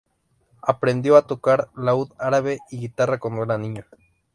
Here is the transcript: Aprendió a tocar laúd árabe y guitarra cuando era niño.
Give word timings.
Aprendió 0.63 1.15
a 1.15 1.27
tocar 1.27 1.69
laúd 1.75 2.11
árabe 2.17 2.57
y 2.71 2.79
guitarra 2.79 3.19
cuando 3.19 3.43
era 3.43 3.59
niño. 3.59 3.85